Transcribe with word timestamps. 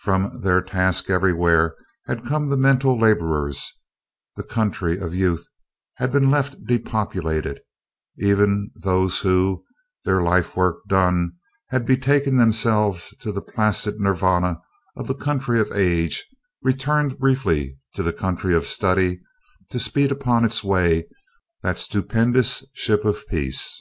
From 0.00 0.40
their 0.42 0.60
tasks 0.60 1.08
everywhere 1.08 1.76
had 2.08 2.24
come 2.26 2.48
the 2.48 2.56
mental 2.56 2.98
laborers; 2.98 3.78
the 4.34 4.42
Country 4.42 4.98
of 4.98 5.14
Youth 5.14 5.46
had 5.98 6.10
been 6.10 6.32
left 6.32 6.64
depopulated; 6.66 7.60
even 8.16 8.72
those 8.74 9.20
who, 9.20 9.64
their 10.04 10.20
lifework 10.20 10.78
done, 10.88 11.34
had 11.68 11.86
betaken 11.86 12.38
themselves 12.38 13.14
to 13.20 13.30
the 13.30 13.40
placid 13.40 14.00
Nirvana 14.00 14.60
of 14.96 15.06
the 15.06 15.14
Country 15.14 15.60
of 15.60 15.70
Age, 15.70 16.26
returned 16.60 17.20
briefly 17.20 17.78
to 17.94 18.02
the 18.02 18.12
Country 18.12 18.56
of 18.56 18.66
Study 18.66 19.20
to 19.70 19.78
speed 19.78 20.10
upon 20.10 20.44
its 20.44 20.64
way 20.64 21.06
that 21.62 21.78
stupendous 21.78 22.66
Ship 22.72 23.04
of 23.04 23.24
Peace. 23.28 23.80